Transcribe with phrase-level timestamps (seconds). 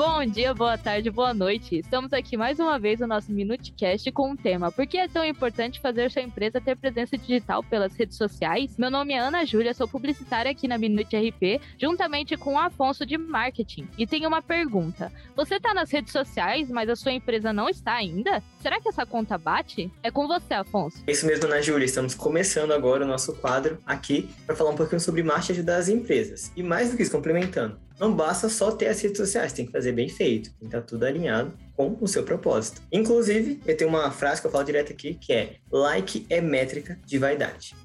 [0.00, 1.76] Bom dia, boa tarde, boa noite.
[1.76, 4.72] Estamos aqui mais uma vez no nosso Minutecast com um tema.
[4.72, 8.78] Por que é tão importante fazer sua empresa ter presença digital pelas redes sociais?
[8.78, 13.04] Meu nome é Ana Júlia, sou publicitária aqui na Minute RP, juntamente com o Afonso
[13.04, 13.86] de Marketing.
[13.98, 15.12] E tenho uma pergunta.
[15.36, 18.42] Você está nas redes sociais, mas a sua empresa não está ainda?
[18.62, 19.92] Será que essa conta bate?
[20.02, 21.04] É com você, Afonso.
[21.06, 21.84] É isso mesmo, Ana Júlia.
[21.84, 26.50] Estamos começando agora o nosso quadro aqui para falar um pouquinho sobre marketing das empresas.
[26.56, 29.72] E mais do que isso, complementando não basta só ter as redes sociais, tem que
[29.72, 32.80] fazer bem feito, tem que estar tudo alinhado com o seu propósito.
[32.90, 36.98] Inclusive, eu tenho uma frase que eu falo direto aqui, que é like é métrica
[37.04, 37.76] de vaidade.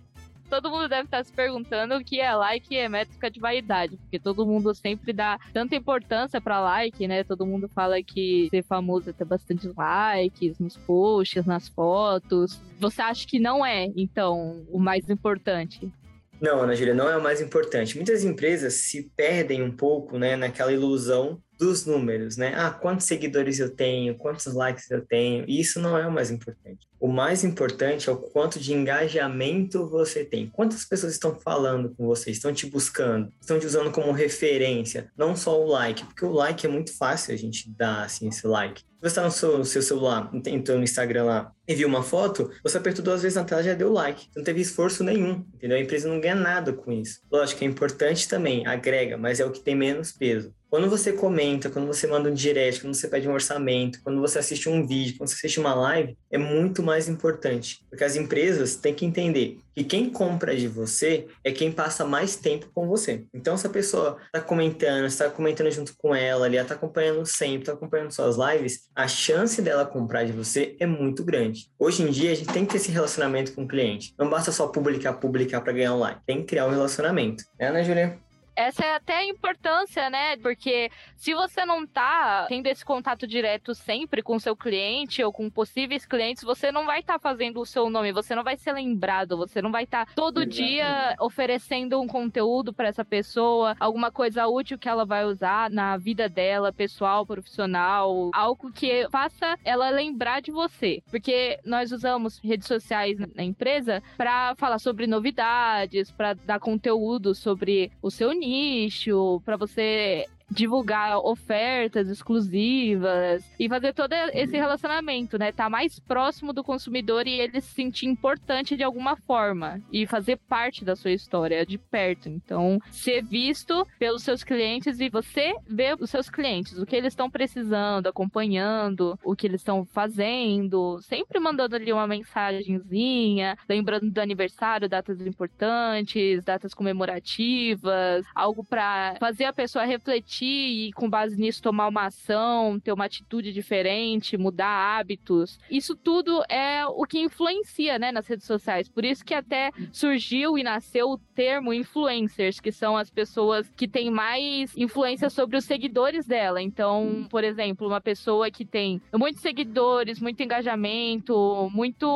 [0.49, 3.97] Todo mundo deve estar se perguntando o que é like e é métrica de vaidade,
[3.97, 7.23] porque todo mundo sempre dá tanta importância para like, né?
[7.23, 12.61] Todo mundo fala que ser famoso é ter bastante likes nos posts, nas fotos.
[12.79, 15.91] Você acha que não é, então, o mais importante?
[16.39, 17.95] Não, Ana Júlia, não é o mais importante.
[17.95, 22.53] Muitas empresas se perdem um pouco né, naquela ilusão dos números, né?
[22.55, 25.45] Ah, quantos seguidores eu tenho, quantos likes eu tenho.
[25.47, 26.87] Isso não é o mais importante.
[26.99, 30.47] O mais importante é o quanto de engajamento você tem.
[30.47, 35.35] Quantas pessoas estão falando com você, estão te buscando, estão te usando como referência, não
[35.35, 38.83] só o like, porque o like é muito fácil a gente dar assim esse like.
[39.01, 42.77] Você está no seu, seu celular, entrou no Instagram lá e viu uma foto, você
[42.77, 44.29] apertou duas vezes na tela e já deu like.
[44.35, 45.77] Não teve esforço nenhum, entendeu?
[45.77, 47.19] A empresa não ganha nada com isso.
[47.31, 50.51] Lógico, é importante também, agrega, mas é o que tem menos peso.
[50.75, 54.39] Quando você comenta, quando você manda um direct, quando você pede um orçamento, quando você
[54.39, 57.83] assiste um vídeo, quando você assiste uma live, é muito mais importante.
[57.89, 62.35] Porque as empresas têm que entender que quem compra de você é quem passa mais
[62.35, 63.25] tempo com você.
[63.33, 67.59] Então, se a pessoa está comentando, está comentando junto com ela, ela está acompanhando sempre,
[67.59, 71.69] está acompanhando suas lives, a chance dela comprar de você é muito grande.
[71.77, 74.13] Hoje em dia, a gente tem que ter esse relacionamento com o cliente.
[74.17, 76.21] Não basta só publicar, publicar para ganhar like.
[76.25, 77.43] Tem que criar um relacionamento.
[77.59, 78.24] Né, Julia?
[78.55, 80.37] Essa é até a importância, né?
[80.37, 85.49] Porque se você não tá tendo esse contato direto sempre com seu cliente ou com
[85.49, 88.71] possíveis clientes, você não vai estar tá fazendo o seu nome, você não vai ser
[88.71, 90.67] lembrado, você não vai estar tá todo Exatamente.
[90.67, 95.97] dia oferecendo um conteúdo para essa pessoa, alguma coisa útil que ela vai usar na
[95.97, 101.01] vida dela, pessoal, profissional, algo que faça ela lembrar de você.
[101.09, 107.91] Porque nós usamos redes sociais na empresa para falar sobre novidades, para dar conteúdo sobre
[108.01, 115.51] o seu nicho nicho, para você divulgar ofertas exclusivas e fazer todo esse relacionamento, né?
[115.51, 120.37] Tá mais próximo do consumidor e ele se sentir importante de alguma forma e fazer
[120.37, 122.29] parte da sua história de perto.
[122.29, 127.13] Então, ser visto pelos seus clientes e você ver os seus clientes, o que eles
[127.13, 134.21] estão precisando, acompanhando, o que eles estão fazendo, sempre mandando ali uma mensagenzinha, lembrando do
[134.21, 141.39] aniversário, datas importantes, datas comemorativas, algo para fazer a pessoa refletir refletir e, com base
[141.39, 145.59] nisso, tomar uma ação, ter uma atitude diferente, mudar hábitos.
[145.69, 148.89] Isso tudo é o que influencia, né, nas redes sociais.
[148.89, 153.87] Por isso que até surgiu e nasceu o termo influencers, que são as pessoas que
[153.87, 156.61] têm mais influência sobre os seguidores dela.
[156.61, 162.07] Então, por exemplo, uma pessoa que tem muitos seguidores, muito engajamento, muito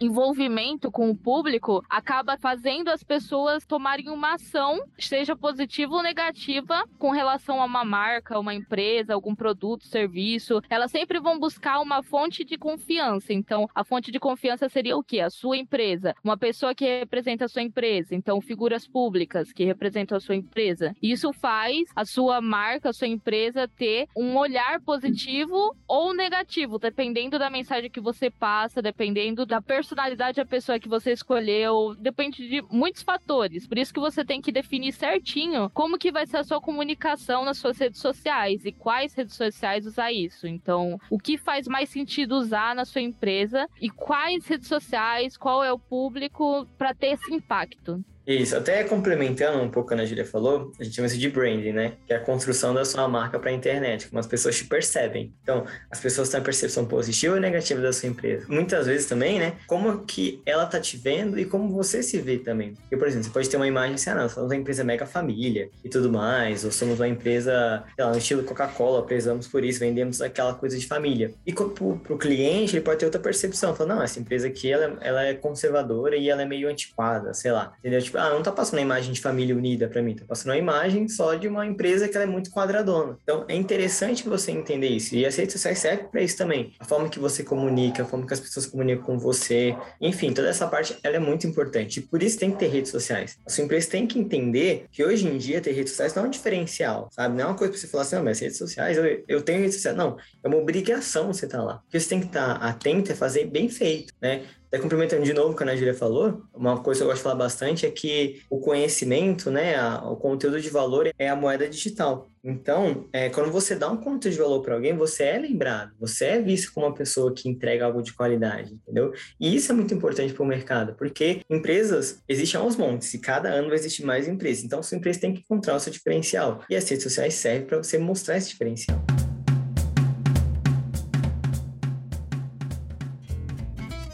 [0.00, 6.84] envolvimento com o público, acaba fazendo as pessoas tomarem uma ação, seja positiva ou negativa,
[6.98, 12.02] com relação a uma marca, uma empresa, algum produto, serviço, elas sempre vão buscar uma
[12.02, 13.32] fonte de confiança.
[13.32, 15.20] Então, a fonte de confiança seria o quê?
[15.20, 20.16] A sua empresa, uma pessoa que representa a sua empresa, então figuras públicas que representam
[20.16, 20.94] a sua empresa.
[21.02, 27.38] Isso faz a sua marca, a sua empresa ter um olhar positivo ou negativo, dependendo
[27.38, 32.62] da mensagem que você passa, dependendo da personalidade da pessoa que você escolheu, depende de
[32.70, 33.66] muitos fatores.
[33.66, 37.44] Por isso que você tem que definir certinho como que vai ser a sua comunicação
[37.56, 40.46] suas redes sociais e quais redes sociais usar isso.
[40.46, 45.64] Então, o que faz mais sentido usar na sua empresa e quais redes sociais, qual
[45.64, 48.04] é o público para ter esse impacto.
[48.26, 51.16] Isso, até complementando um pouco o que a Ana Júlia falou, a gente chama isso
[51.16, 51.92] de branding, né?
[52.06, 55.32] Que é a construção da sua marca para a internet, como as pessoas te percebem.
[55.42, 58.46] Então, as pessoas têm a percepção positiva ou negativa da sua empresa.
[58.48, 59.54] Muitas vezes também, né?
[59.66, 62.74] Como que ela tá te vendo e como você se vê também.
[62.74, 65.06] Porque, por exemplo, você pode ter uma imagem assim, ah, não, somos uma empresa mega
[65.06, 69.64] família e tudo mais, ou somos uma empresa, sei lá, no estilo Coca-Cola, prezamos por
[69.64, 71.32] isso, vendemos aquela coisa de família.
[71.46, 74.98] E pro, pro cliente, ele pode ter outra percepção, falar, não, essa empresa aqui, ela,
[75.00, 78.02] ela é conservadora e ela é meio antiquada, sei lá, entendeu?
[78.02, 80.58] Tipo, ah, não tá passando a imagem de família unida para mim, tá passando a
[80.58, 83.16] imagem só de uma empresa que ela é muito quadradona.
[83.22, 85.14] Então, é interessante você entender isso.
[85.14, 86.72] E as redes sociais servem para isso também.
[86.78, 90.48] A forma que você comunica, a forma que as pessoas comunicam com você, enfim, toda
[90.48, 92.00] essa parte, ela é muito importante.
[92.00, 93.38] E por isso tem que ter redes sociais.
[93.46, 96.26] A sua empresa tem que entender que hoje em dia ter redes sociais não é
[96.26, 97.36] um diferencial, sabe?
[97.36, 99.60] Não é uma coisa para você falar assim, não, mas redes sociais, eu, eu tenho
[99.60, 99.96] redes sociais.
[99.96, 101.74] Não, é uma obrigação você estar tá lá.
[101.78, 104.44] Porque você tem que estar tá atento a fazer bem feito, né?
[104.76, 107.22] Até complementando de novo o que a Júlia falou, uma coisa que eu gosto de
[107.22, 111.66] falar bastante é que o conhecimento, né, a, o conteúdo de valor é a moeda
[111.66, 112.28] digital.
[112.44, 116.26] Então, é, quando você dá um conteúdo de valor para alguém, você é lembrado, você
[116.26, 119.14] é visto como uma pessoa que entrega algo de qualidade, entendeu?
[119.40, 123.48] E isso é muito importante para o mercado, porque empresas existem aos montes e cada
[123.48, 124.62] ano vai existir mais empresas.
[124.62, 126.62] Então, sua empresa tem que encontrar o seu diferencial.
[126.68, 129.02] E as redes sociais servem para você mostrar esse diferencial.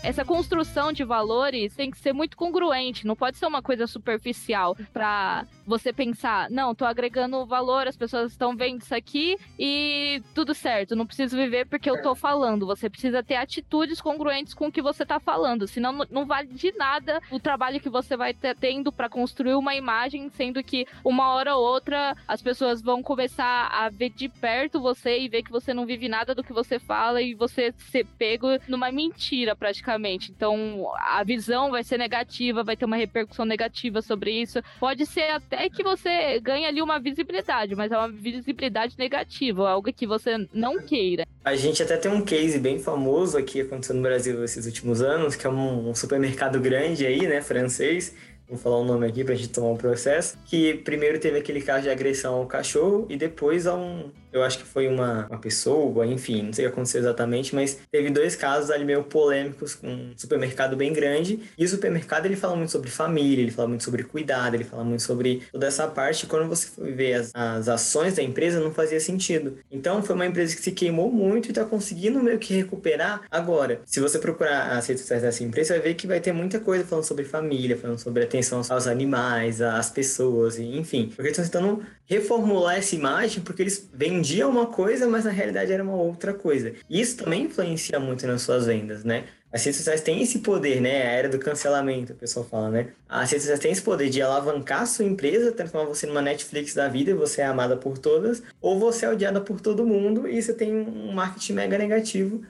[0.02, 4.76] Essa construção de valores tem que ser muito congruente, não pode ser uma coisa superficial
[4.93, 10.54] para você pensar, não, tô agregando valor, as pessoas estão vendo isso aqui e tudo
[10.54, 12.66] certo, não preciso viver porque eu tô falando.
[12.66, 16.72] Você precisa ter atitudes congruentes com o que você tá falando, senão não vale de
[16.72, 21.32] nada o trabalho que você vai ter, tendo para construir uma imagem, sendo que uma
[21.32, 25.50] hora ou outra as pessoas vão começar a ver de perto você e ver que
[25.50, 29.91] você não vive nada do que você fala e você ser pego numa mentira praticamente
[30.30, 34.60] então, a visão vai ser negativa, vai ter uma repercussão negativa sobre isso.
[34.78, 39.92] Pode ser até que você ganhe ali uma visibilidade, mas é uma visibilidade negativa, algo
[39.92, 41.26] que você não queira.
[41.44, 45.34] A gente até tem um case bem famoso aqui acontecendo no Brasil esses últimos anos,
[45.34, 48.14] que é um supermercado grande aí, né, francês,
[48.48, 51.62] vou falar o um nome aqui pra gente tomar um processo, que primeiro teve aquele
[51.62, 55.38] caso de agressão ao cachorro e depois a um, eu acho que foi uma, uma
[55.38, 59.75] pessoa, enfim, não sei o que aconteceu exatamente, mas teve dois casos ali meio polêmicos
[59.75, 61.40] com um supermercado bem grande.
[61.56, 64.84] E o supermercado ele fala muito sobre família, ele fala muito sobre cuidado, ele fala
[64.84, 66.26] muito sobre toda essa parte.
[66.26, 69.58] Quando você ver as, as ações da empresa, não fazia sentido.
[69.70, 73.81] Então foi uma empresa que se queimou muito e está conseguindo meio que recuperar agora.
[73.85, 76.61] Se você procurar as redes sociais dessa empresa, você vai ver que vai ter muita
[76.61, 81.12] coisa falando sobre família, falando sobre atenção aos animais, às pessoas, enfim.
[81.14, 81.82] Porque eles estão tentando
[82.12, 86.75] reformular essa imagem porque eles vendiam uma coisa, mas na realidade era uma outra coisa.
[86.88, 89.25] E isso também influencia muito nas suas vendas, né?
[89.53, 91.03] As redes sociais têm esse poder, né?
[91.03, 92.88] A era do cancelamento, o pessoal fala, né?
[93.09, 96.75] As redes sociais têm esse poder de alavancar a sua empresa, transformar você numa Netflix
[96.75, 100.41] da vida, você é amada por todas, ou você é odiada por todo mundo e
[100.41, 102.43] você tem um marketing mega negativo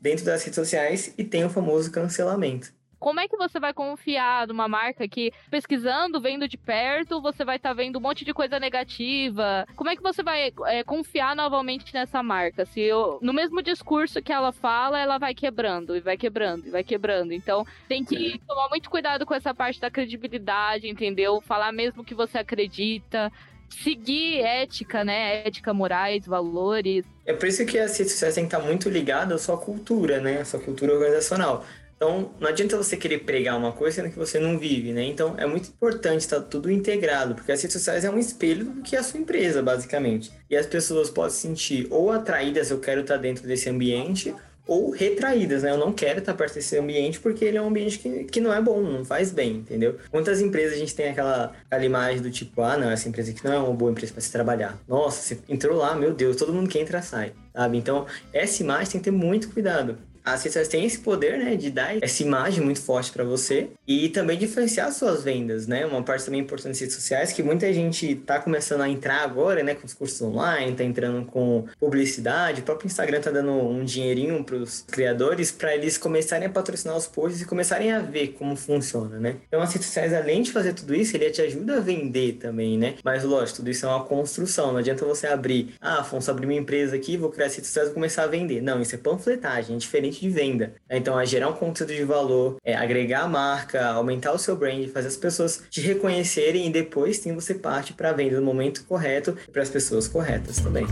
[0.00, 4.46] dentro das redes sociais e tem o famoso cancelamento como é que você vai confiar
[4.46, 8.34] numa marca que, pesquisando, vendo de perto, você vai estar tá vendo um monte de
[8.34, 9.66] coisa negativa?
[9.74, 12.66] Como é que você vai é, confiar novamente nessa marca?
[12.66, 16.70] Se eu, no mesmo discurso que ela fala, ela vai quebrando, e vai quebrando, e
[16.70, 17.32] vai quebrando.
[17.32, 21.40] Então, tem que tomar muito cuidado com essa parte da credibilidade, entendeu?
[21.40, 23.32] Falar mesmo que você acredita
[23.70, 25.46] seguir ética, né?
[25.46, 27.04] Ética, morais, valores.
[27.24, 30.20] É por isso que as redes sociais têm que estar muito ligadas à sua cultura,
[30.20, 30.40] né?
[30.40, 31.64] À sua cultura organizacional.
[32.02, 35.04] Então, não adianta você querer pregar uma coisa sendo que você não vive, né?
[35.04, 38.80] Então, é muito importante estar tudo integrado, porque as redes sociais é um espelho do
[38.80, 40.32] que é a sua empresa, basicamente.
[40.48, 44.34] E as pessoas podem se sentir ou atraídas, eu quero estar dentro desse ambiente,
[44.66, 45.72] ou retraídas, né?
[45.72, 48.54] Eu não quero estar perto desse ambiente porque ele é um ambiente que, que não
[48.54, 49.98] é bom, não faz bem, entendeu?
[50.10, 53.44] Quantas empresas a gente tem aquela, aquela imagem do tipo, ah, não, essa empresa aqui
[53.44, 54.80] não é uma boa empresa para se trabalhar.
[54.88, 57.76] Nossa, você entrou lá, meu Deus, todo mundo que entra sai, sabe?
[57.76, 59.98] Então, essa imagem tem que ter muito cuidado
[60.32, 63.68] as redes sociais têm esse poder, né, de dar essa imagem muito forte para você
[63.86, 65.84] e também diferenciar suas vendas, né?
[65.86, 69.62] Uma parte também importante das redes sociais que muita gente tá começando a entrar agora,
[69.62, 73.84] né, com os cursos online, tá entrando com publicidade, o próprio Instagram tá dando um
[73.84, 78.28] dinheirinho para os criadores para eles começarem a patrocinar os posts e começarem a ver
[78.38, 79.36] como funciona, né?
[79.48, 82.78] Então as redes sociais além de fazer tudo isso, ele te ajuda a vender também,
[82.78, 82.94] né?
[83.04, 86.60] Mas lógico, tudo isso é uma construção, não adianta você abrir, ah, Afonso, abrir minha
[86.60, 88.60] empresa aqui, vou criar redes sociais e começar a vender.
[88.60, 90.74] Não, isso é panfletagem, é diferente de venda.
[90.88, 94.86] Então, é gerar um conteúdo de valor, é agregar a marca, aumentar o seu brand,
[94.88, 98.84] fazer as pessoas te reconhecerem e depois sim você parte para a venda no momento
[98.84, 100.86] correto e para as pessoas corretas também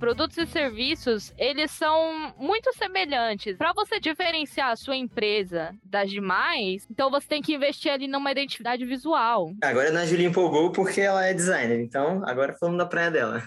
[0.00, 3.56] produtos e serviços, eles são muito semelhantes.
[3.58, 8.32] Para você diferenciar a sua empresa das demais, então você tem que investir ali numa
[8.32, 9.52] identidade visual.
[9.62, 13.42] Agora a Ana Julia empolgou porque ela é designer, então agora falamos da praia dela.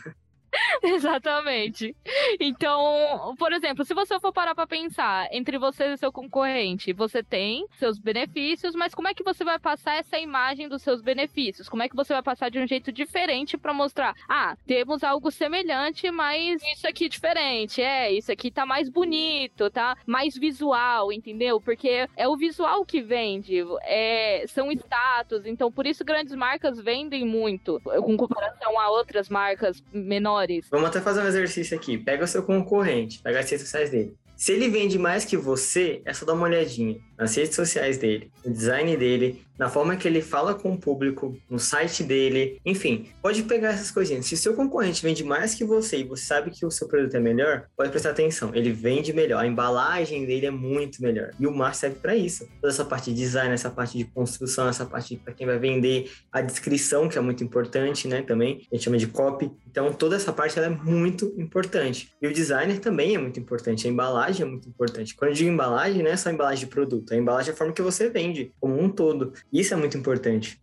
[0.84, 1.96] Exatamente.
[2.40, 7.24] Então, por exemplo, se você for parar para pensar entre você e seu concorrente, você
[7.24, 11.70] tem seus benefícios, mas como é que você vai passar essa imagem dos seus benefícios?
[11.70, 15.32] Como é que você vai passar de um jeito diferente para mostrar, ah, temos algo
[15.32, 21.12] semelhante, mas isso aqui é diferente, é, isso aqui tá mais bonito, tá mais visual,
[21.12, 21.60] entendeu?
[21.60, 27.26] Porque é o visual que vende, é, são status, então por isso grandes marcas vendem
[27.26, 30.43] muito, com comparação a outras marcas menores.
[30.70, 31.98] Vamos até fazer um exercício aqui.
[31.98, 34.14] Pega o seu concorrente, pega as redes sociais dele.
[34.36, 38.32] Se ele vende mais que você, é só dar uma olhadinha nas redes sociais dele,
[38.46, 43.08] no design dele, na forma que ele fala com o público, no site dele, enfim,
[43.22, 44.26] pode pegar essas coisinhas.
[44.26, 47.16] Se o seu concorrente vende mais que você e você sabe que o seu produto
[47.16, 48.52] é melhor, pode prestar atenção.
[48.54, 51.32] Ele vende melhor, a embalagem dele é muito melhor.
[51.40, 52.48] E o marketing serve para isso.
[52.60, 56.10] Toda essa parte de design, essa parte de construção, essa parte para quem vai vender,
[56.32, 59.52] a descrição, que é muito importante, né, também, a gente chama de copy.
[59.70, 62.12] Então, toda essa parte é muito importante.
[62.22, 65.16] E o designer também é muito importante, a embalagem é muito importante.
[65.16, 67.74] Quando eu digo embalagem, não é só embalagem de produto, a embalagem é a forma
[67.74, 69.34] que você vende, como um todo.
[69.52, 70.62] Isso é muito importante.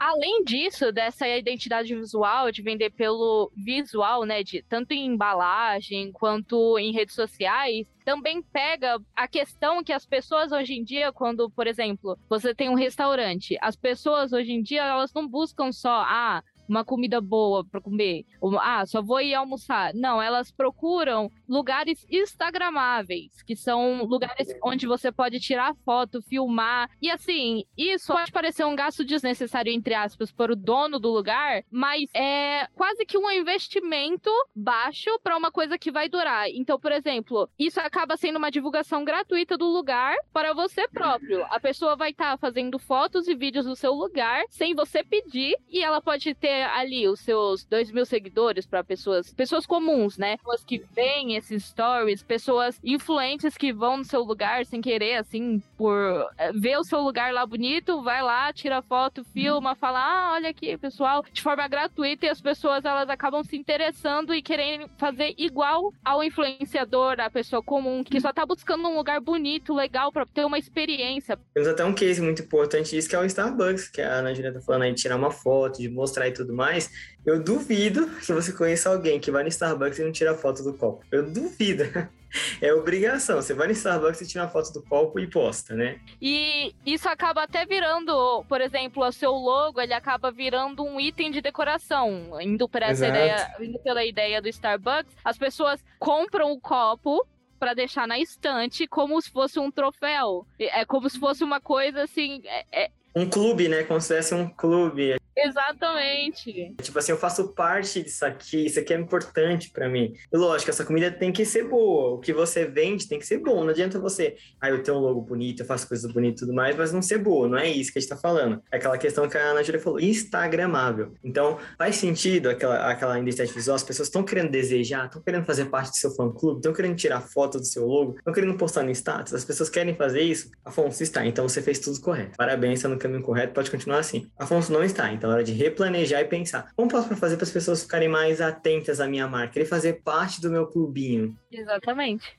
[0.00, 6.78] Além disso, dessa identidade visual, de vender pelo visual, né, de tanto em embalagem quanto
[6.78, 11.66] em redes sociais, também pega a questão que as pessoas hoje em dia, quando, por
[11.66, 16.42] exemplo, você tem um restaurante, as pessoas hoje em dia, elas não buscam só, ah,
[16.70, 18.24] uma comida boa para comer.
[18.60, 19.92] Ah, só vou ir almoçar.
[19.92, 26.88] Não, elas procuram lugares instagramáveis, que são lugares onde você pode tirar foto, filmar.
[27.02, 31.64] E assim, isso pode parecer um gasto desnecessário entre aspas para o dono do lugar,
[31.70, 36.48] mas é quase que um investimento baixo para uma coisa que vai durar.
[36.50, 41.44] Então, por exemplo, isso acaba sendo uma divulgação gratuita do lugar para você próprio.
[41.50, 45.56] A pessoa vai estar tá fazendo fotos e vídeos do seu lugar sem você pedir
[45.68, 50.36] e ela pode ter ali os seus dois mil seguidores para pessoas, pessoas comuns, né?
[50.36, 55.62] Pessoas que veem esses stories, pessoas influentes que vão no seu lugar sem querer, assim,
[55.76, 60.32] por eh, ver o seu lugar lá bonito, vai lá, tira foto, filma, fala, ah,
[60.34, 64.88] olha aqui, pessoal, de forma gratuita e as pessoas elas acabam se interessando e querendo
[64.98, 70.12] fazer igual ao influenciador, a pessoa comum, que só tá buscando um lugar bonito, legal,
[70.12, 71.38] para ter uma experiência.
[71.54, 74.60] Temos até um case muito importante disso, que é o Starbucks, que a Ana tá
[74.60, 76.90] falando aí, de tirar uma foto, de mostrar e tudo tudo mais,
[77.24, 80.74] eu duvido que você conheça alguém que vai no Starbucks e não tira foto do
[80.74, 81.04] copo.
[81.10, 81.84] Eu duvido.
[82.62, 83.42] É obrigação.
[83.42, 85.98] Você vai no Starbucks e tira uma foto do copo e posta, né?
[86.22, 91.32] E isso acaba até virando, por exemplo, o seu logo, ele acaba virando um item
[91.32, 92.40] de decoração.
[92.40, 97.26] Indo, por essa ideia, indo pela ideia do Starbucks, as pessoas compram o copo
[97.58, 100.46] para deixar na estante como se fosse um troféu.
[100.56, 102.42] É como se fosse uma coisa assim.
[102.44, 102.90] É, é...
[103.14, 103.82] Um clube, né?
[103.84, 105.20] Como se fosse um clube.
[105.42, 106.74] Exatamente.
[106.82, 110.12] Tipo assim, eu faço parte disso aqui, isso aqui é importante para mim.
[110.32, 112.14] E lógico, essa comida tem que ser boa.
[112.14, 113.62] O que você vende tem que ser bom.
[113.62, 116.54] Não adianta você, ah, eu tenho um logo bonito, eu faço coisas bonitas e tudo
[116.54, 117.48] mais, mas não ser boa.
[117.48, 118.62] Não é isso que a gente tá falando.
[118.70, 121.14] É aquela questão que a Ana Júlia falou, instagramável.
[121.24, 125.66] Então, faz sentido aquela, aquela identidade visual, as pessoas estão querendo desejar, estão querendo fazer
[125.66, 128.90] parte do seu fã-clube, estão querendo tirar foto do seu logo, estão querendo postar no
[128.90, 130.50] status, as pessoas querem fazer isso.
[130.64, 132.36] Afonso está, então você fez tudo correto.
[132.36, 134.30] Parabéns, no caminho correto, pode continuar assim.
[134.38, 137.82] Afonso não está, então hora de replanejar e pensar: como posso fazer para as pessoas
[137.82, 139.54] ficarem mais atentas à minha marca?
[139.54, 141.36] Querer fazer parte do meu clubinho.
[141.50, 142.38] Exatamente.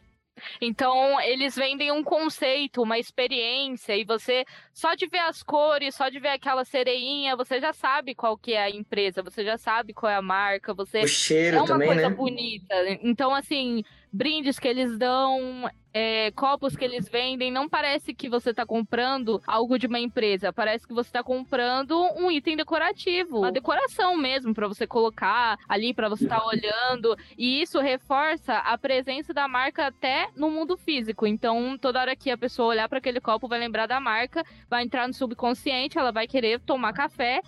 [0.59, 6.09] Então, eles vendem um conceito, uma experiência, e você, só de ver as cores, só
[6.09, 9.93] de ver aquela sereinha, você já sabe qual que é a empresa, você já sabe
[9.93, 11.01] qual é a marca, você...
[11.01, 12.15] O cheiro é uma também, coisa né?
[12.15, 12.75] bonita.
[13.03, 18.51] Então, assim, brindes que eles dão, é, copos que eles vendem, não parece que você
[18.51, 23.51] está comprando algo de uma empresa, parece que você está comprando um item decorativo, uma
[23.51, 28.77] decoração mesmo para você colocar ali para você estar tá olhando, e isso reforça a
[28.77, 31.25] presença da marca até no mundo físico.
[31.25, 34.83] Então, toda hora que a pessoa olhar para aquele copo vai lembrar da marca, vai
[34.83, 37.41] entrar no subconsciente, ela vai querer tomar café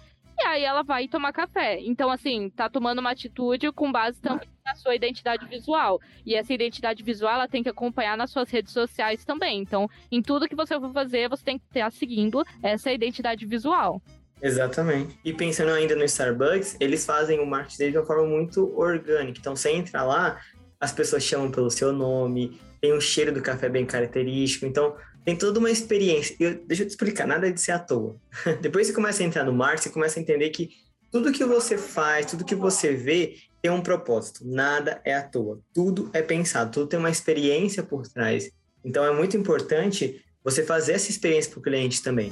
[0.44, 1.80] e aí ela vai tomar café.
[1.80, 6.02] Então, assim, tá tomando uma atitude com base também na sua identidade visual.
[6.26, 9.62] E essa identidade visual ela tem que acompanhar nas suas redes sociais também.
[9.62, 14.02] Então, em tudo que você for fazer, você tem que estar seguindo essa identidade visual.
[14.42, 15.18] Exatamente.
[15.24, 19.40] E pensando ainda no Starbucks, eles fazem o marketing deles de uma forma muito orgânica.
[19.40, 20.42] Então, você entra lá,
[20.78, 24.66] as pessoas chamam pelo seu nome, tem um cheiro do café bem característico.
[24.66, 24.94] Então,
[25.26, 26.36] tem toda uma experiência.
[26.40, 28.18] Eu, deixa eu te explicar, nada de ser à toa.
[28.62, 30.70] Depois você começa a entrar no marketing, você começa a entender que
[31.12, 34.46] tudo que você faz, tudo que você vê tem um propósito.
[34.46, 35.62] Nada é à toa.
[35.74, 38.52] Tudo é pensado, tudo tem uma experiência por trás.
[38.84, 42.30] Então é muito importante você fazer essa experiência para o cliente também.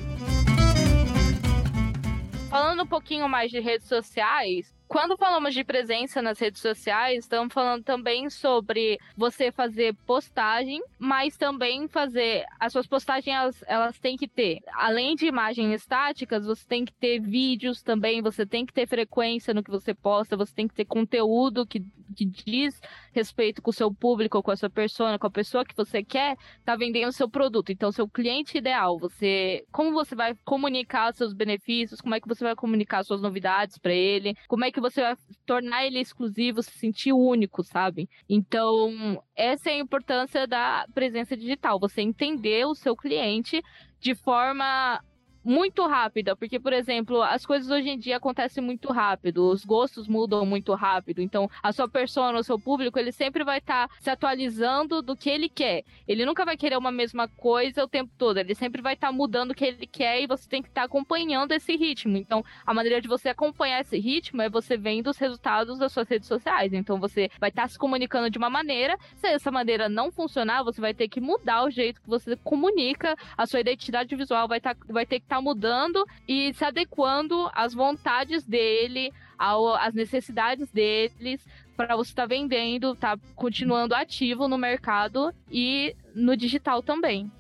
[2.50, 7.54] Falando um pouquinho mais de redes sociais, quando falamos de presença nas redes sociais, estamos
[7.54, 12.44] falando também sobre você fazer postagem, mas também fazer.
[12.60, 16.92] As suas postagens, elas, elas têm que ter, além de imagens estáticas, você tem que
[16.92, 20.74] ter vídeos também, você tem que ter frequência no que você posta, você tem que
[20.76, 21.80] ter conteúdo que,
[22.14, 22.82] que diz
[23.14, 26.36] respeito com o seu público, com a sua persona, com a pessoa que você quer,
[26.66, 27.72] tá vendendo o seu produto.
[27.72, 29.64] Então, seu cliente ideal, você.
[29.72, 33.94] Como você vai comunicar seus benefícios, como é que você vai comunicar suas novidades para
[33.94, 38.10] ele, como é que você vai tornar ele exclusivo, se sentir único, sabe?
[38.28, 43.62] Então, essa é a importância da presença digital, você entender o seu cliente
[44.00, 45.02] de forma
[45.44, 50.08] muito rápida, porque, por exemplo, as coisas hoje em dia acontecem muito rápido, os gostos
[50.08, 53.96] mudam muito rápido, então a sua persona, o seu público, ele sempre vai estar tá
[54.00, 55.84] se atualizando do que ele quer.
[56.08, 59.14] Ele nunca vai querer uma mesma coisa o tempo todo, ele sempre vai estar tá
[59.14, 62.18] mudando o que ele quer e você tem que estar tá acompanhando esse ritmo.
[62.18, 66.08] Então, a maneira de você acompanhar esse ritmo é você vendo os resultados das suas
[66.08, 66.74] redes sociais.
[66.74, 70.64] Então, você vai estar tá se comunicando de uma maneira, se essa maneira não funcionar,
[70.64, 74.60] você vai ter que mudar o jeito que você comunica, a sua identidade visual vai,
[74.60, 80.70] tá, vai ter que tá mudando e se adequando às vontades dele, ao, às necessidades
[80.72, 81.42] deles,
[81.78, 87.32] para você estar tá vendendo, tá continuando ativo no mercado e no digital também.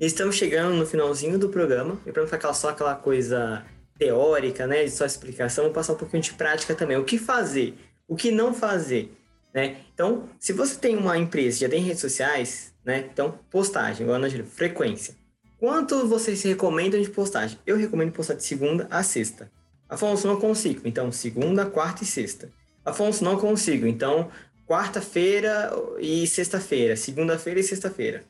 [0.00, 3.64] Estamos chegando no finalzinho do programa, e para não ficar só aquela coisa
[3.96, 6.96] teórica, né, de só explicação, vou passar um pouquinho de prática também.
[6.96, 7.78] O que fazer?
[8.08, 9.16] O que não fazer?
[9.54, 9.76] Né?
[9.94, 13.08] Então, se você tem uma empresa já tem redes sociais, né?
[13.12, 15.14] Então, postagem, igual na frequência.
[15.62, 17.56] Quanto vocês recomendam de postagem?
[17.64, 19.48] Eu recomendo postar de segunda a sexta.
[19.88, 20.80] Afonso, não consigo.
[20.84, 22.50] Então, segunda, quarta e sexta.
[22.84, 23.86] Afonso, não consigo.
[23.86, 24.28] Então,
[24.66, 26.96] quarta-feira e sexta-feira.
[26.96, 28.24] Segunda-feira e sexta-feira.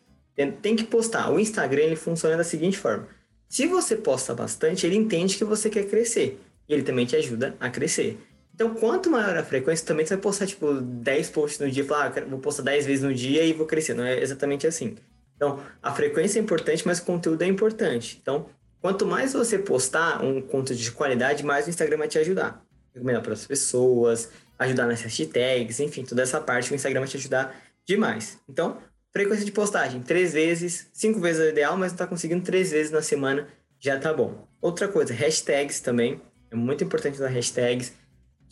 [0.60, 1.32] Tem que postar.
[1.32, 3.08] O Instagram ele funciona da seguinte forma.
[3.48, 6.38] Se você posta bastante, ele entende que você quer crescer.
[6.68, 8.18] E ele também te ajuda a crescer.
[8.54, 11.82] Então, quanto maior a frequência, também você vai postar, tipo, 10 posts no dia.
[11.82, 13.94] Falar, ah, vou postar 10 vezes no dia e vou crescer.
[13.94, 14.98] Não é exatamente assim.
[15.36, 18.18] Então, a frequência é importante, mas o conteúdo é importante.
[18.20, 18.46] Então,
[18.80, 22.64] quanto mais você postar um conteúdo de qualidade, mais o Instagram vai te ajudar.
[22.94, 27.16] Recomendar para as pessoas, ajudar nas hashtags, enfim, toda essa parte o Instagram vai te
[27.16, 27.54] ajudar
[27.86, 28.38] demais.
[28.48, 28.78] Então,
[29.12, 32.92] frequência de postagem, três vezes, cinco vezes é o ideal, mas está conseguindo três vezes
[32.92, 33.48] na semana,
[33.78, 34.46] já tá bom.
[34.60, 36.20] Outra coisa, hashtags também,
[36.50, 37.92] é muito importante usar hashtags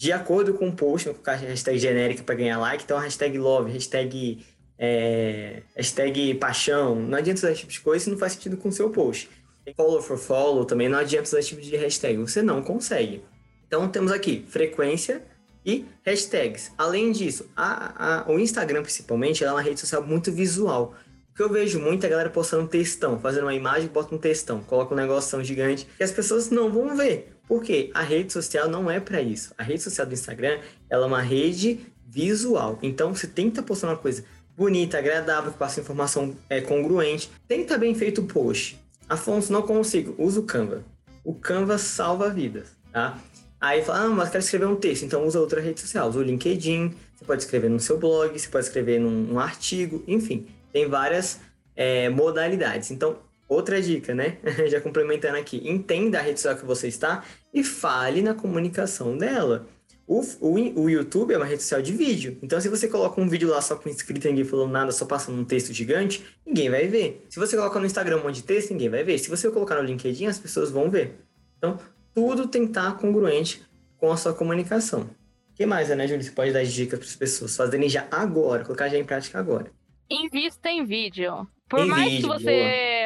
[0.00, 3.70] de acordo com o post, não colocar hashtag genérica para ganhar like, então hashtag love,
[3.70, 4.42] hashtag
[4.82, 8.70] é, hashtag paixão, não adianta usar esse tipo de coisa se não faz sentido com
[8.70, 9.28] o seu post.
[9.76, 13.22] Follow for follow também não adianta usar esse tipo de hashtag, você não consegue.
[13.66, 15.22] Então temos aqui frequência
[15.64, 16.72] e hashtags.
[16.78, 20.94] Além disso, a, a, o Instagram principalmente é uma rede social muito visual.
[21.30, 24.14] O que eu vejo muito é a galera postando um textão, fazendo uma imagem bota
[24.14, 27.36] um textão, coloca um negócio gigante que as pessoas não vão ver.
[27.46, 27.90] Por quê?
[27.92, 29.52] A rede social não é para isso.
[29.58, 32.78] A rede social do Instagram ela é uma rede visual.
[32.82, 34.24] Então você tá postando uma coisa
[34.56, 37.30] bonita, agradável, que passa informação é, congruente.
[37.46, 38.78] Tem que estar bem feito o post.
[39.08, 40.14] Afonso, não consigo.
[40.18, 40.84] Usa o Canva.
[41.24, 43.18] O Canva salva vidas, tá?
[43.60, 46.08] Aí fala, ah, mas quero escrever um texto, então usa outra rede social.
[46.08, 50.02] Usa o LinkedIn, você pode escrever no seu blog, você pode escrever num, num artigo,
[50.08, 50.46] enfim.
[50.72, 51.40] Tem várias
[51.76, 52.90] é, modalidades.
[52.90, 54.38] Então, outra dica, né?
[54.68, 55.60] Já complementando aqui.
[55.68, 59.66] Entenda a rede social que você está e fale na comunicação dela.
[60.10, 62.36] O, o, o YouTube é uma rede social de vídeo.
[62.42, 65.06] Então, se você coloca um vídeo lá só com inscrito e ninguém falando nada, só
[65.06, 67.24] passando um texto gigante, ninguém vai ver.
[67.30, 69.20] Se você coloca no Instagram um monte de texto, ninguém vai ver.
[69.20, 71.20] Se você colocar no LinkedIn, as pessoas vão ver.
[71.56, 71.78] Então,
[72.12, 73.62] tudo tem que estar congruente
[73.98, 75.02] com a sua comunicação.
[75.02, 76.24] O que mais, né, Júlia?
[76.24, 79.70] Você pode dar dicas para as pessoas fazerem já agora, colocar já em prática agora.
[80.10, 81.46] Invista em vídeo.
[81.68, 82.99] Por em mais vídeo, que você boa.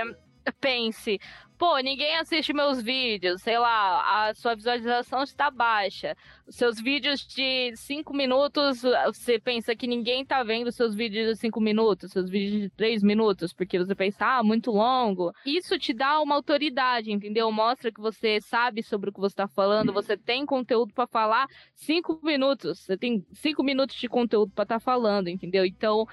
[0.52, 1.20] Pense,
[1.56, 6.16] pô, ninguém assiste meus vídeos, sei lá, a sua visualização está baixa.
[6.48, 11.60] Seus vídeos de 5 minutos, você pensa que ninguém tá vendo seus vídeos de 5
[11.60, 15.32] minutos, seus vídeos de 3 minutos, porque você pensa, ah, muito longo.
[15.46, 17.50] Isso te dá uma autoridade, entendeu?
[17.50, 21.46] Mostra que você sabe sobre o que você está falando, você tem conteúdo para falar
[21.74, 25.64] 5 minutos, você tem 5 minutos de conteúdo para estar tá falando, entendeu?
[25.64, 26.06] Então,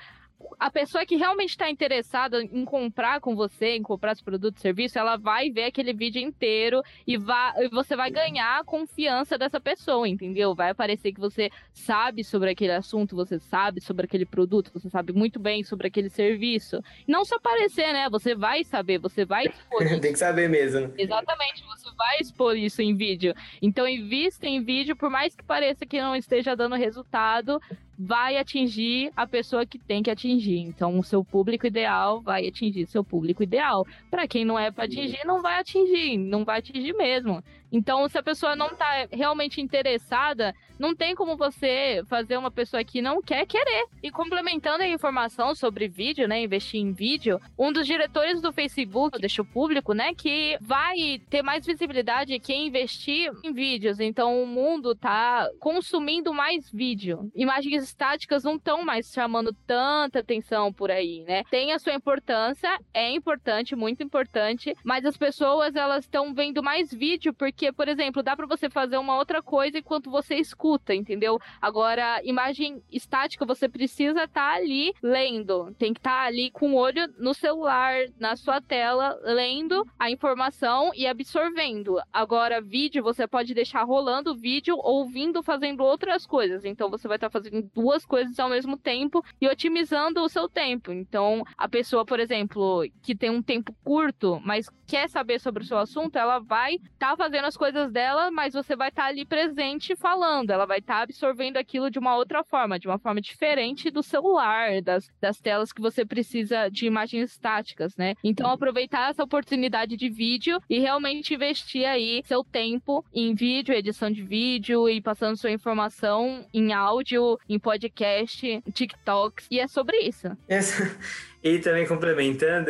[0.60, 4.62] a pessoa que realmente está interessada em comprar com você, em comprar os produtos e
[4.62, 9.60] serviços, ela vai ver aquele vídeo inteiro e, vai, você vai ganhar a confiança dessa
[9.60, 10.54] pessoa, entendeu?
[10.54, 15.14] Vai aparecer que você sabe sobre aquele assunto, você sabe sobre aquele produto, você sabe
[15.14, 16.84] muito bem sobre aquele serviço.
[17.08, 18.10] Não só aparecer, né?
[18.10, 19.80] Você vai saber, você vai expor.
[20.00, 20.94] Tem que saber mesmo.
[20.98, 23.34] Exatamente, você vai expor isso em vídeo.
[23.62, 27.60] Então, invista em vídeo, por mais que pareça que não esteja dando resultado,
[28.04, 30.58] vai atingir a pessoa que tem que atingir.
[30.58, 33.86] Então, o seu público ideal vai atingir seu público ideal.
[34.10, 37.44] Para quem não é para atingir, não vai atingir, não vai atingir mesmo.
[37.72, 42.84] Então, se a pessoa não tá realmente interessada, não tem como você fazer uma pessoa
[42.84, 43.86] que não quer querer.
[44.02, 49.20] E complementando a informação sobre vídeo, né, investir em vídeo, um dos diretores do Facebook
[49.20, 54.00] deixou público, né, que vai ter mais visibilidade quem investir em vídeos.
[54.00, 57.32] Então, o mundo tá consumindo mais vídeo.
[57.36, 61.44] Imagens estáticas não estão mais chamando tanta atenção por aí, né?
[61.52, 66.92] Tem a sua importância, é importante, muito importante, mas as pessoas elas estão vendo mais
[66.92, 70.96] vídeo porque porque, por exemplo, dá para você fazer uma outra coisa enquanto você escuta,
[70.96, 71.40] entendeu?
[71.62, 75.72] Agora, imagem estática, você precisa estar tá ali lendo.
[75.78, 80.10] Tem que estar tá ali com o olho no celular, na sua tela, lendo a
[80.10, 82.02] informação e absorvendo.
[82.12, 86.66] Agora, vídeo, você pode deixar rolando o vídeo, ouvindo, fazendo outras coisas.
[86.66, 90.50] Então, você vai estar tá fazendo duas coisas ao mesmo tempo e otimizando o seu
[90.50, 90.92] tempo.
[90.92, 95.66] Então, a pessoa, por exemplo, que tem um tempo curto, mas quer saber sobre o
[95.68, 99.08] seu assunto, ela vai estar tá fazendo as coisas dela, mas você vai estar tá
[99.10, 100.52] ali presente falando.
[100.52, 104.02] Ela vai estar tá absorvendo aquilo de uma outra forma, de uma forma diferente do
[104.02, 108.16] celular, das, das telas que você precisa de imagens estáticas, né?
[108.24, 114.10] Então, aproveitar essa oportunidade de vídeo e realmente investir aí seu tempo em vídeo, edição
[114.10, 119.48] de vídeo e passando sua informação em áudio, em podcast, TikToks.
[119.52, 120.28] E é sobre isso.
[120.48, 120.82] Essa...
[121.44, 122.70] E também complementando,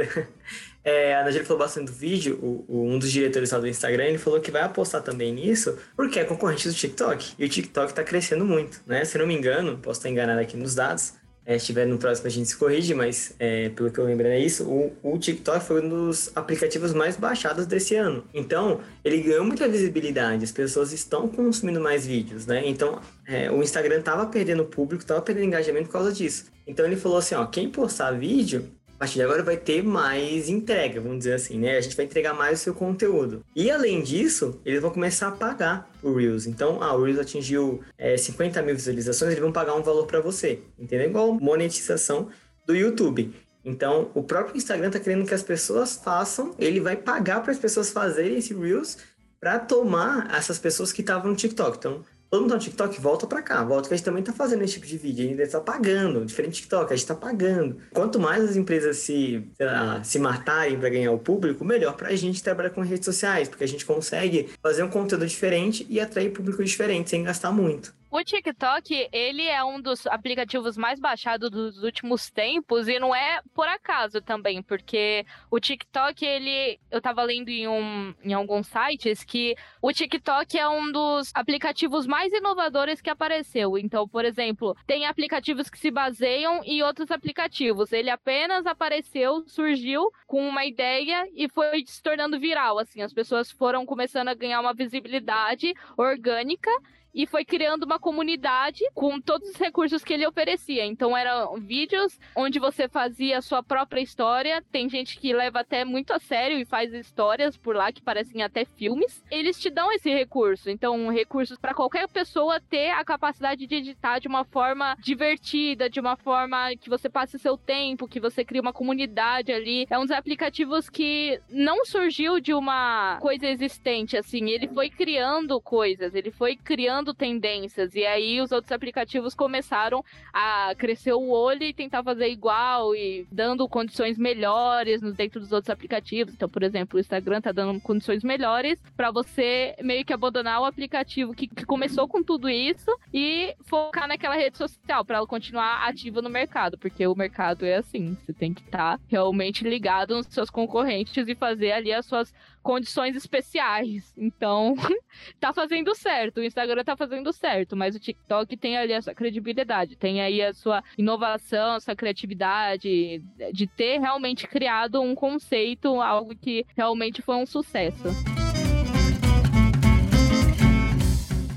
[0.84, 4.06] é, a Najee falou bastante do vídeo, o, o, um dos diretores lá do Instagram,
[4.06, 7.34] ele falou que vai apostar também nisso, porque é concorrente do TikTok.
[7.38, 9.06] E o TikTok tá crescendo muito, né?
[9.06, 11.14] Se não me engano, posso estar enganado aqui nos dados,
[11.44, 14.40] é, se no próximo a gente se corrige, mas é, pelo que eu lembro é
[14.40, 18.24] isso, o, o, TikTok foi um dos aplicativos mais baixados desse ano.
[18.34, 22.62] Então, ele ganhou muita visibilidade, as pessoas estão consumindo mais vídeos, né?
[22.66, 26.46] Então, é, o Instagram tava perdendo público, tava perdendo engajamento por causa disso.
[26.68, 28.70] Então, ele falou assim, ó, quem postar vídeo,
[29.02, 31.76] partir de agora vai ter mais entrega, vamos dizer assim, né?
[31.76, 33.44] A gente vai entregar mais o seu conteúdo.
[33.56, 36.46] E além disso, eles vão começar a pagar o Reels.
[36.46, 40.22] Então, ah, o Reels atingiu é, 50 mil visualizações, eles vão pagar um valor para
[40.22, 41.10] você, entendeu?
[41.10, 42.30] Igual monetização
[42.68, 43.34] do YouTube.
[43.66, 47.58] Então, o próprio Instagram está querendo que as pessoas façam, ele vai pagar para as
[47.58, 49.00] pessoas fazerem esse Reels
[49.40, 51.76] para tomar essas pessoas que estavam no TikTok.
[51.76, 53.62] Então, todo mundo no TikTok, volta para cá.
[53.62, 55.26] Volta que a gente também tá fazendo esse tipo de vídeo.
[55.26, 56.26] A gente está pagando.
[56.26, 57.78] Diferente TikTok, a gente tá pagando.
[57.94, 62.16] Quanto mais as empresas se, lá, se matarem para ganhar o público, melhor para a
[62.16, 66.32] gente trabalhar com redes sociais, porque a gente consegue fazer um conteúdo diferente e atrair
[66.32, 67.94] público diferente sem gastar muito.
[68.14, 73.42] O TikTok, ele é um dos aplicativos mais baixados dos últimos tempos e não é
[73.54, 79.24] por acaso também, porque o TikTok, ele, eu tava lendo em, um, em alguns sites
[79.24, 83.78] que o TikTok é um dos aplicativos mais inovadores que apareceu.
[83.78, 87.94] Então, por exemplo, tem aplicativos que se baseiam em outros aplicativos.
[87.94, 93.50] Ele apenas apareceu, surgiu com uma ideia e foi se tornando viral, assim, as pessoas
[93.50, 96.70] foram começando a ganhar uma visibilidade orgânica
[97.14, 100.86] e foi criando uma comunidade com todos os recursos que ele oferecia.
[100.86, 104.64] Então eram vídeos onde você fazia a sua própria história.
[104.72, 108.44] Tem gente que leva até muito a sério e faz histórias por lá que parecem
[108.44, 109.24] até filmes.
[109.30, 110.70] Eles te dão esse recurso.
[110.70, 116.00] Então, recursos para qualquer pessoa ter a capacidade de editar de uma forma divertida, de
[116.00, 119.86] uma forma que você passe seu tempo, que você crie uma comunidade ali.
[119.90, 125.60] É um dos aplicativos que não surgiu de uma coisa existente assim, ele foi criando
[125.62, 127.96] coisas, ele foi criando criando tendências.
[127.96, 133.28] E aí os outros aplicativos começaram a crescer o olho e tentar fazer igual e
[133.32, 136.34] dando condições melhores dentro dos outros aplicativos.
[136.34, 140.66] Então, por exemplo, o Instagram tá dando condições melhores para você meio que abandonar o
[140.66, 145.88] aplicativo que, que começou com tudo isso e focar naquela rede social para ela continuar
[145.88, 150.16] ativa no mercado, porque o mercado é assim, você tem que estar tá realmente ligado
[150.16, 154.14] nos seus concorrentes e fazer ali as suas condições especiais.
[154.18, 154.76] Então,
[155.40, 156.40] tá fazendo certo.
[156.40, 160.42] O Instagram tá fazendo certo, mas o TikTok tem ali a sua credibilidade, tem aí
[160.42, 167.22] a sua inovação, a sua criatividade, de ter realmente criado um conceito, algo que realmente
[167.22, 168.41] foi um sucesso.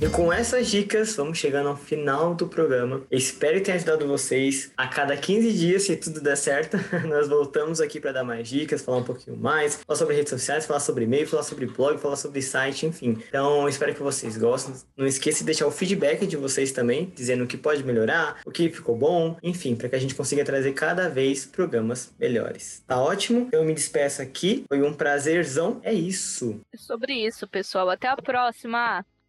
[0.05, 3.01] E com essas dicas, vamos chegando ao final do programa.
[3.11, 4.71] Espero que tenha ajudado vocês.
[4.77, 6.77] A cada 15 dias, se tudo der certo,
[7.09, 10.67] nós voltamos aqui para dar mais dicas, falar um pouquinho mais, falar sobre redes sociais,
[10.67, 13.19] falar sobre e-mail, falar sobre blog, falar sobre site, enfim.
[13.27, 14.75] Então, espero que vocês gostem.
[14.95, 18.51] Não esqueça de deixar o feedback de vocês também, dizendo o que pode melhorar, o
[18.51, 22.85] que ficou bom, enfim, para que a gente consiga trazer cada vez programas melhores.
[22.87, 23.49] Tá ótimo?
[23.51, 24.67] Eu me despeço aqui.
[24.69, 25.81] Foi um prazerzão.
[25.83, 26.61] É isso.
[26.75, 27.89] É sobre isso, pessoal.
[27.89, 29.03] Até a próxima.